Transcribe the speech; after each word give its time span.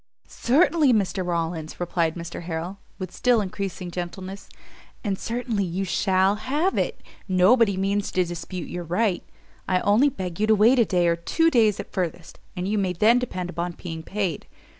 "Certainly, 0.27 0.93
Mr 0.93 1.23
Rawlins," 1.23 1.79
replied 1.79 2.15
Mr 2.15 2.41
Harrel, 2.41 2.79
with 2.97 3.11
still 3.11 3.39
increasing 3.39 3.91
gentleness, 3.91 4.49
"and 5.03 5.15
certainly 5.19 5.63
you 5.63 5.85
shall 5.85 6.37
have 6.37 6.75
it: 6.75 7.01
nobody 7.27 7.77
means 7.77 8.11
to 8.11 8.23
dispute 8.23 8.67
your 8.67 8.83
right; 8.83 9.23
I 9.67 9.79
only 9.81 10.09
beg 10.09 10.39
you 10.39 10.47
to 10.47 10.55
wait 10.55 10.79
a 10.79 10.85
day, 10.85 11.07
or 11.07 11.15
two 11.15 11.51
days 11.51 11.79
at 11.79 11.93
furthest, 11.93 12.39
and 12.55 12.67
you 12.67 12.79
may 12.79 12.93
then 12.93 13.19
depend 13.19 13.51
upon 13.51 13.73
being 13.73 14.01
paid. 14.01 14.47